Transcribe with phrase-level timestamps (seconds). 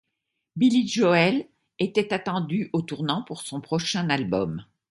[0.55, 1.47] Billy Joel
[1.77, 4.65] était attendu au tournant pour son prochain album.